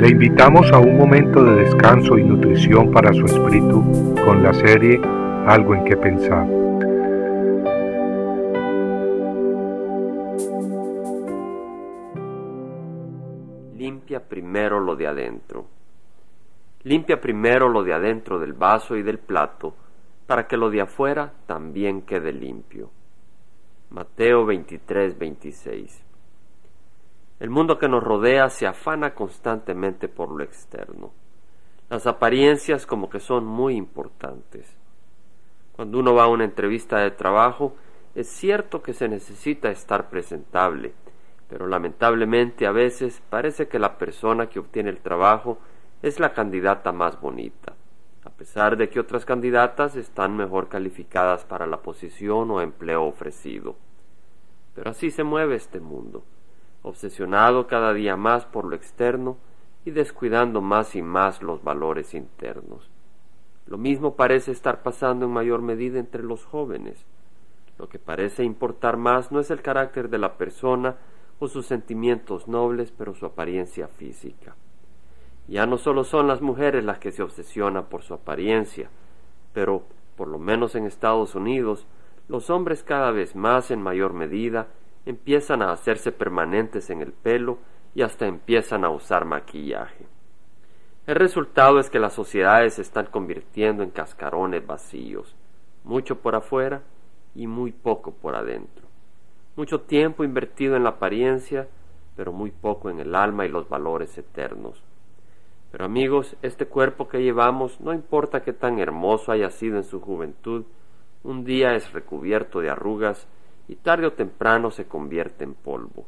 [0.00, 4.98] Le invitamos a un momento de descanso y nutrición para su espíritu con la serie
[5.46, 6.46] Algo en que pensar.
[13.76, 15.66] Limpia primero lo de adentro.
[16.84, 19.74] Limpia primero lo de adentro del vaso y del plato
[20.26, 22.88] para que lo de afuera también quede limpio.
[23.90, 26.09] Mateo 23, 26.
[27.40, 31.10] El mundo que nos rodea se afana constantemente por lo externo.
[31.88, 34.76] Las apariencias como que son muy importantes.
[35.72, 37.74] Cuando uno va a una entrevista de trabajo,
[38.14, 40.92] es cierto que se necesita estar presentable,
[41.48, 45.58] pero lamentablemente a veces parece que la persona que obtiene el trabajo
[46.02, 47.72] es la candidata más bonita,
[48.22, 53.76] a pesar de que otras candidatas están mejor calificadas para la posición o empleo ofrecido.
[54.74, 56.22] Pero así se mueve este mundo
[56.82, 59.36] obsesionado cada día más por lo externo
[59.84, 62.90] y descuidando más y más los valores internos.
[63.66, 67.04] Lo mismo parece estar pasando en mayor medida entre los jóvenes.
[67.78, 70.96] Lo que parece importar más no es el carácter de la persona
[71.38, 74.54] o sus sentimientos nobles, pero su apariencia física.
[75.48, 78.90] Ya no solo son las mujeres las que se obsesionan por su apariencia,
[79.52, 79.82] pero,
[80.16, 81.86] por lo menos en Estados Unidos,
[82.28, 84.68] los hombres cada vez más en mayor medida
[85.06, 87.58] empiezan a hacerse permanentes en el pelo
[87.94, 90.06] y hasta empiezan a usar maquillaje.
[91.06, 95.34] El resultado es que las sociedades se están convirtiendo en cascarones vacíos,
[95.82, 96.82] mucho por afuera
[97.34, 98.86] y muy poco por adentro.
[99.56, 101.68] Mucho tiempo invertido en la apariencia,
[102.16, 104.82] pero muy poco en el alma y los valores eternos.
[105.72, 110.00] Pero amigos, este cuerpo que llevamos, no importa qué tan hermoso haya sido en su
[110.00, 110.64] juventud,
[111.22, 113.28] un día es recubierto de arrugas
[113.70, 116.04] y tarde o temprano se convierte en polvo.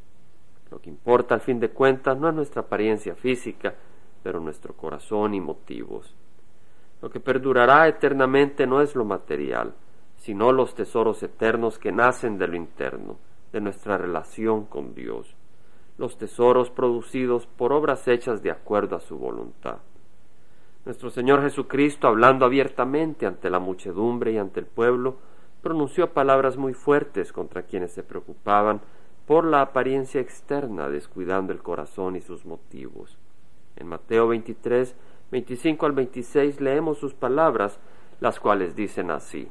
[0.72, 3.72] Lo que importa al fin de cuentas no es nuestra apariencia física,
[4.20, 6.12] pero nuestro corazón y motivos.
[7.00, 9.74] Lo que perdurará eternamente no es lo material,
[10.16, 13.16] sino los tesoros eternos que nacen de lo interno,
[13.52, 15.36] de nuestra relación con Dios,
[15.98, 19.78] los tesoros producidos por obras hechas de acuerdo a su voluntad.
[20.84, 25.18] Nuestro Señor Jesucristo, hablando abiertamente ante la muchedumbre y ante el pueblo,
[25.62, 28.80] pronunció palabras muy fuertes contra quienes se preocupaban
[29.26, 33.16] por la apariencia externa, descuidando el corazón y sus motivos.
[33.76, 34.94] En Mateo 23,
[35.30, 37.78] 25 al 26 leemos sus palabras,
[38.20, 39.48] las cuales dicen así.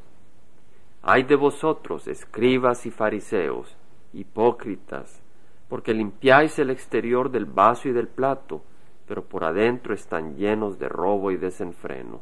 [1.02, 3.76] Ay de vosotros, escribas y fariseos,
[4.14, 5.24] hipócritas,
[5.68, 8.62] porque limpiáis el exterior del vaso y del plato,
[9.08, 12.22] pero por adentro están llenos de robo y desenfreno.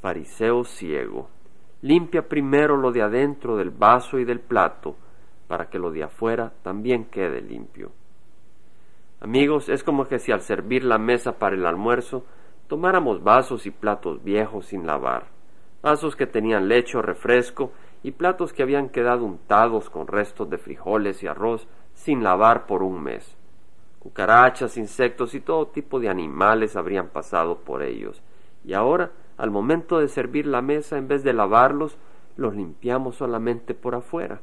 [0.00, 1.28] Fariseo ciego,
[1.82, 4.96] limpia primero lo de adentro del vaso y del plato,
[5.48, 7.92] para que lo de afuera también quede limpio.
[9.20, 12.24] Amigos, es como que si al servir la mesa para el almuerzo
[12.68, 15.26] tomáramos vasos y platos viejos sin lavar,
[15.82, 17.72] vasos que tenían leche o refresco
[18.02, 22.82] y platos que habían quedado untados con restos de frijoles y arroz sin lavar por
[22.82, 23.36] un mes.
[23.98, 28.20] Cucarachas, insectos y todo tipo de animales habrían pasado por ellos,
[28.64, 29.12] y ahora
[29.42, 31.98] al momento de servir la mesa, en vez de lavarlos,
[32.36, 34.40] los limpiamos solamente por afuera.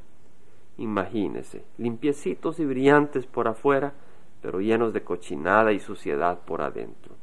[0.77, 3.93] Imagínese, limpiecitos y brillantes por afuera,
[4.41, 7.15] pero llenos de cochinada y suciedad por adentro.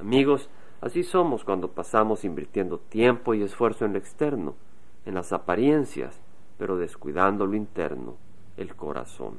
[0.00, 0.50] Amigos,
[0.80, 4.56] así somos cuando pasamos invirtiendo tiempo y esfuerzo en lo externo,
[5.04, 6.20] en las apariencias,
[6.58, 8.16] pero descuidando lo interno,
[8.56, 9.34] el corazón.